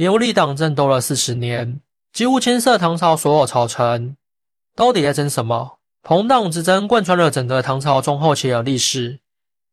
[0.00, 1.80] 牛李党争斗了四十年，
[2.12, 4.16] 几乎牵涉唐朝所有朝臣。
[4.76, 5.78] 到底在争什么？
[6.04, 9.18] 朋党之争贯穿了整个唐朝中后期的历史，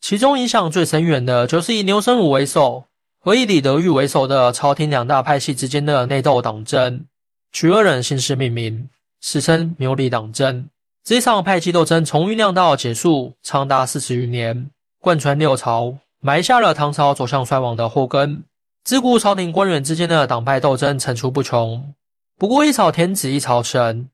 [0.00, 2.84] 其中影响最深远的就是以牛僧孺为首
[3.18, 7.04] 和以李德裕为首的朝廷两大派系之间的内斗党争，
[7.50, 8.88] 取二人姓氏命名，
[9.20, 10.68] 史称牛李党争。
[11.02, 14.70] 这场派系斗争从酝酿到结束，长达四十余年，
[15.00, 18.44] 贯穿六朝，埋下了唐朝走向衰亡的祸根。
[18.84, 21.94] 自古朝廷官员之间的党派斗争层出不穷，
[22.36, 24.10] 不过一朝天子一朝臣。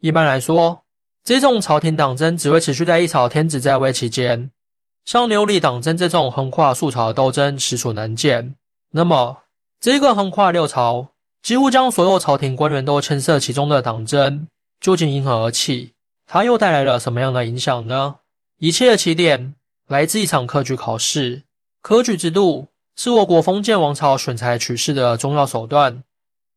[0.00, 0.82] 一般来说，
[1.24, 4.50] 这种朝廷党争只会持续在一朝天子在位期间。
[5.06, 8.54] 像牛李党争这种横跨数朝的斗争实属难见。
[8.90, 9.44] 那么，
[9.80, 11.08] 这个横跨六朝，
[11.42, 14.46] 几乎将所有朝廷官员都牵涉其中的党争，
[14.78, 15.94] 究竟因何而起？
[16.26, 18.16] 它又带来了什么样的影响呢？
[18.58, 19.54] 一切的起点
[19.88, 21.44] 来自一场科举考试。
[21.80, 26.02] 科举制度是我国封建王朝选才取士的重要手段，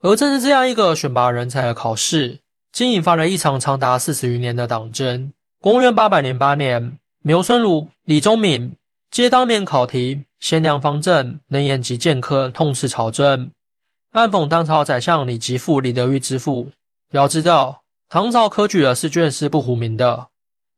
[0.00, 2.40] 而正是这样一个选拔人才的考试，
[2.72, 5.32] 竟引发了一场长达四十余年的党争。
[5.60, 8.72] 公元八百零八年，牛僧孺、李宗闵
[9.10, 13.50] 皆当面考题：“贤良方正，能言及谏客，痛斥朝政。”
[14.12, 16.70] 暗讽当朝宰相李吉甫、李德裕之父。
[17.12, 17.82] 要知道。
[18.10, 20.28] 唐朝科举的试卷是不糊名的，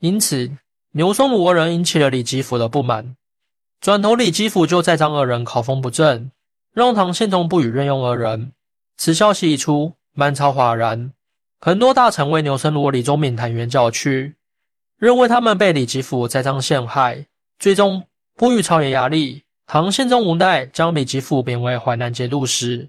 [0.00, 0.50] 因此
[0.92, 3.16] 牛松武二人引起了李吉甫的不满。
[3.80, 6.32] 转头，李吉甫就栽赃二人考风不正，
[6.74, 8.52] 让唐宪宗不予任用二人。
[8.96, 11.12] 此消息一出，满朝哗然，
[11.60, 14.34] 很多大臣为牛僧孺、李宗闵弹冤叫屈，
[14.98, 17.26] 认为他们被李吉甫栽赃陷害。
[17.60, 18.04] 最终，
[18.34, 22.88] 迫于朝野压力，唐宪宗无奈将李吉甫贬为淮南节度使。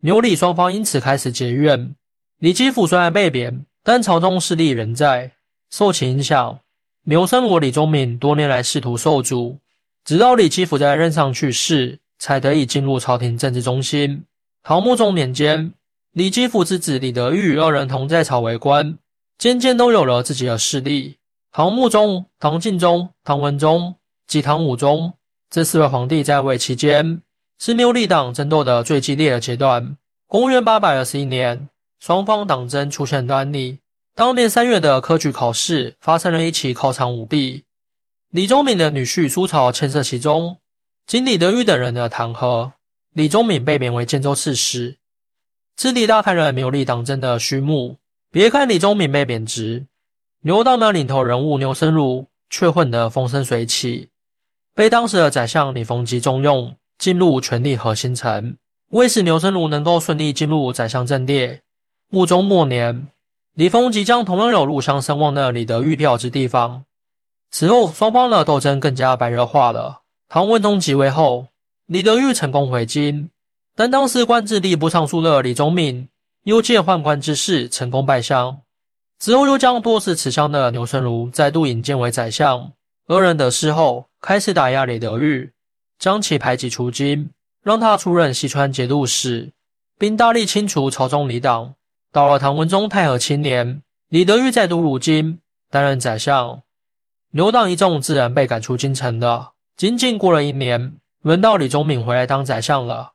[0.00, 1.94] 牛李双方因此开始结怨。
[2.38, 5.32] 李吉甫虽然被贬，但朝中势力仍在，
[5.70, 6.58] 受其影响，
[7.04, 9.58] 牛僧孺、李宗闵多年来仕途受阻，
[10.04, 14.24] 直到李基甫在任上去世，才得以进入朝廷政治中心。
[14.62, 15.72] 唐穆宗年间，
[16.12, 18.98] 李基甫之子李德裕二人同在朝为官，
[19.38, 21.16] 渐渐都有了自己的势力。
[21.52, 23.96] 唐穆宗、唐敬宗、唐文宗
[24.26, 25.14] 及唐武宗
[25.50, 27.20] 这四位皇帝在位期间，
[27.58, 29.96] 是牛李党争斗的最激烈的阶段。
[30.26, 31.68] 公元八百二十一年。
[32.00, 33.78] 双方党争出现端倪。
[34.16, 37.62] 当年三月的科举考试发生了一起考场舞弊，
[38.32, 40.56] 李宗闵的女婿苏朝牵涉其中，
[41.06, 42.72] 经李德裕等人的弹劾，
[43.12, 44.96] 李宗闵被贬为建州刺史。
[45.76, 47.98] 此地大开了牛李党争的序幕。
[48.30, 49.84] 别看李宗闵被贬职，
[50.44, 54.08] 牛道的领头人物牛僧孺却混得风生水起，
[54.74, 58.56] 被当时的宰相李逢吉重用，进入权力核心层，
[58.92, 61.60] 为使牛僧孺能够顺利进入宰相阵列。
[62.08, 63.08] 穆宗末年，
[63.52, 66.86] 李丰即将同样有入乡声望的李德裕调至地方。
[67.52, 70.00] 此后，双方的斗争更加白热化了。
[70.28, 71.48] 唐文宗即位后，
[71.84, 73.28] 李德裕成功回京，
[73.76, 76.08] 但当时官至吏部尚书的李宗闵
[76.44, 78.58] 又借宦官之势成功拜相。
[79.18, 82.72] 之后，又将多次持相的牛僧孺再度引荐为宰相。
[83.06, 85.52] 二人得势后，开始打压李德裕，
[85.98, 87.28] 将其排挤出京，
[87.62, 89.52] 让他出任西川节度使，
[89.98, 91.74] 并大力清除朝中离党。
[92.10, 95.38] 到了唐文宗太和七年，李德裕再度入京
[95.70, 96.62] 担任宰相，
[97.34, 99.52] 牛党一众自然被赶出京城了。
[99.74, 103.12] 仅仅过了一年，轮到李宗闵回来当宰相了，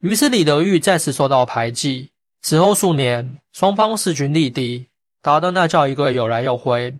[0.00, 2.10] 于是李德裕再次受到排挤。
[2.42, 4.88] 此后数年，双方势均力敌，
[5.22, 6.98] 打得那叫一个有来有回。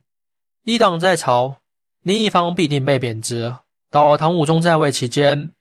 [0.64, 1.58] 一党在朝，
[2.02, 3.54] 另一方必定被贬值。
[3.90, 5.52] 到了唐武宗在位期间，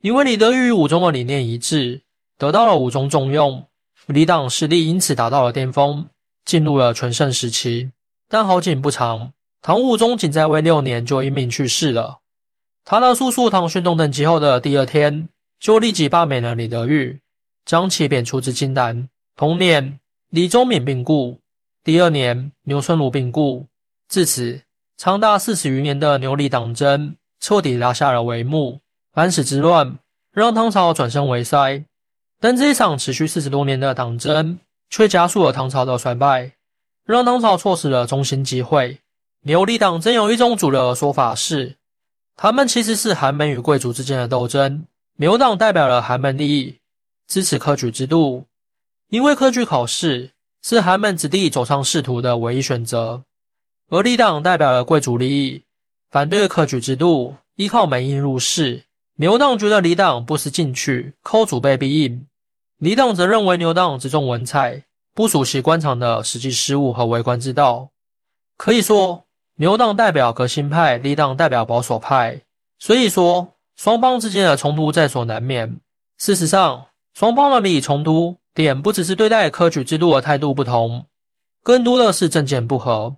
[0.00, 2.00] 因为李德裕与武宗的理念一致，
[2.38, 3.66] 得到了武宗重用。
[4.06, 6.08] 李党势力因此达到了巅峰，
[6.46, 7.92] 进入了全盛时期。
[8.30, 12.20] 但好景不长，唐武宗仅在位六年就因病去世了。
[12.84, 15.28] 他的叔叔唐玄宗登基后的第二天，
[15.60, 17.20] 就立即罢免了李德裕，
[17.64, 19.08] 将其贬出至荆南。
[19.36, 21.38] 同年，李宗闵病故；
[21.84, 23.66] 第二年，牛孙孺病故。
[24.08, 24.62] 至此，
[24.96, 28.80] 长达四十余年的牛李党争彻底拉下了帷幕。
[29.12, 29.98] 安史之乱
[30.32, 31.84] 让唐朝转生为衰。
[32.40, 34.58] 但这一场持续四十多年的党争，
[34.88, 36.52] 却加速了唐朝的衰败，
[37.04, 39.00] 让唐朝错失了中兴机会。
[39.42, 41.76] 牛李党争有一种主流的说法是，
[42.36, 44.84] 他们其实是寒门与贵族之间的斗争。
[45.16, 46.78] 牛党代表了寒门利益，
[47.26, 48.44] 支持科举制度，
[49.08, 50.32] 因为科举考试
[50.62, 53.22] 是寒门子弟走上仕途的唯一选择；
[53.88, 55.62] 而李党代表了贵族利益，
[56.10, 58.84] 反对科举制度，依靠门荫入仕。
[59.16, 62.26] 牛党觉得李党不思进取，抠祖辈必应；
[62.78, 67.90] 李党则认为牛党只重文采，不熟悉官场的实际事务和为官之道。
[68.56, 69.24] 可以说，
[69.60, 72.42] 牛党代表革新派，李党代表保守派。
[72.78, 75.80] 所以说，双方之间的冲突在所难免。
[76.16, 81.06] 事实上，双方的利益冲突点不只是对待科举制度的态度不同，
[81.64, 83.16] 更多的是政见不合，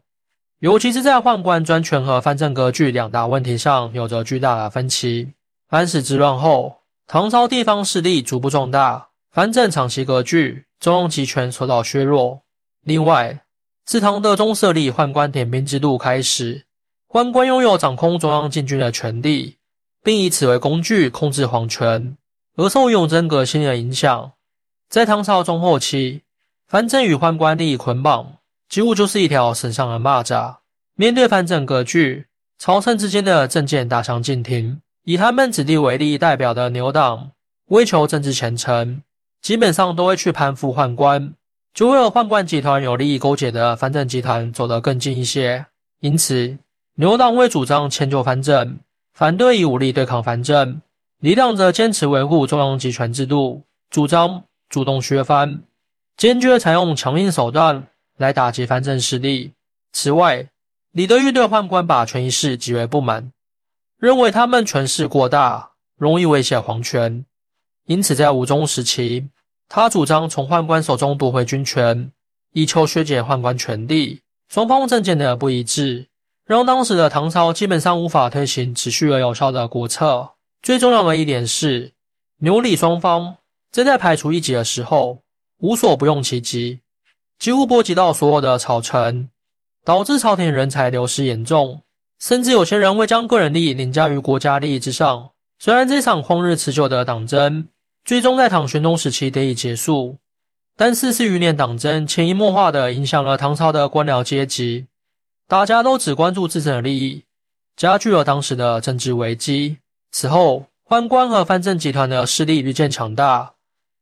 [0.61, 5.35] 尤其是在宦官专权和藩镇割据两大问题上有着巨大的分歧。
[5.69, 12.41] 安史之乱后，唐朝地方势力逐步壮大，藩镇长期割据，中央集权受到削弱。
[12.83, 13.43] 另外，
[13.91, 16.65] 自唐德宗设立宦官点兵制度开始，
[17.09, 19.57] 宦官拥有掌控中央禁军的权利，
[20.05, 22.17] 并以此为工具控制皇权。
[22.55, 24.31] 而受雍正革新的影响，
[24.89, 26.23] 在唐朝中后期，
[26.69, 28.35] 藩镇与宦官利益捆绑，
[28.69, 30.59] 几乎就是一条绳上的蚂蚱。
[30.95, 32.27] 面对藩镇割据，
[32.61, 34.81] 朝臣之间的政见大相径庭。
[35.03, 37.33] 以他们子弟为例代表的牛党，
[37.71, 39.03] 为求政治前程，
[39.43, 41.35] 基本上都会去攀附宦官，
[41.73, 45.67] 就会和宦官集团有利益勾结的藩镇集团走得更近一些。
[46.01, 46.59] 因此，
[46.95, 48.81] 牛党会主张迁就藩镇，
[49.13, 50.81] 反对以武力对抗藩镇。
[51.21, 55.63] 李党则坚持维护中央集权制度，主张主动削藩，
[56.17, 57.87] 坚决采用强硬手段
[58.17, 59.53] 来打击藩镇势力。
[59.93, 60.49] 此外，
[60.93, 63.31] 李德裕对宦官把权一事极为不满，
[63.99, 67.25] 认为他们权势过大，容易威胁皇权。
[67.85, 69.29] 因此，在武宗时期，
[69.73, 72.11] 他主张从宦官手中夺回军权，
[72.55, 74.21] 以求削减宦官权力。
[74.49, 76.09] 双方政见的不一致，
[76.45, 80.31] 让当时的唐朝基本上无法推行持续而有效的国策。
[80.61, 81.93] 最重要的一点是，
[82.39, 83.37] 牛李双方
[83.71, 85.21] 正在排除异己的时候，
[85.59, 86.81] 无所不用其极，
[87.39, 89.31] 几乎波及到所有的朝臣，
[89.85, 91.83] 导致朝廷人才流失严重，
[92.19, 95.31] 甚至有些人会将个人利益凌驾于国家利益之上。
[95.61, 97.69] 虽然这场旷日持久的党争
[98.05, 100.17] 最终在唐玄宗时期得以结束，
[100.77, 104.87] 但四十余年党争潜移默化的影响了唐朝的官僚阶级，
[105.47, 107.25] 大家都只关注自身的利益，
[107.77, 109.79] 加剧了当时的政治危机。
[110.11, 113.53] 此后，宦官和藩镇集团的势力日渐强大，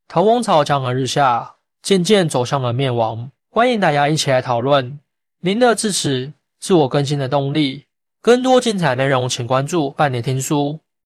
[0.07, 3.31] 唐王朝江河日下，渐渐走向了灭亡。
[3.51, 4.99] 欢迎大家一起来讨论，
[5.41, 7.85] 您的支持是我更新的动力。
[8.21, 10.81] 更多精彩内容，请关注半年听书。